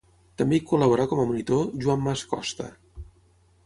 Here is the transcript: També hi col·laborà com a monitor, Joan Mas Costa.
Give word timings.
També 0.41 0.57
hi 0.59 0.63
col·laborà 0.71 1.05
com 1.13 1.23
a 1.23 1.27
monitor, 1.33 1.63
Joan 1.85 2.05
Mas 2.09 2.27
Costa. 2.35 2.71